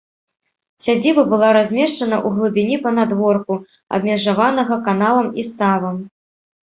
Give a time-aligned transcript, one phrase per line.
[0.85, 3.53] Сядзіба была размешчана ў глыбіні панадворку,
[3.99, 5.95] абмежаванага каналам і ставам.